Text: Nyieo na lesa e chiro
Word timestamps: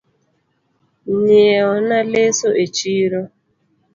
Nyieo 1.21 1.73
na 1.87 1.99
lesa 2.11 2.49
e 2.63 2.65
chiro 2.77 3.21